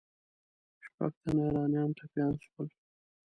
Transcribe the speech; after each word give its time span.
شپږ 0.83 1.11
تنه 1.21 1.41
ایرانیان 1.45 1.89
ټپیان 1.97 2.33
سول. 2.43 2.67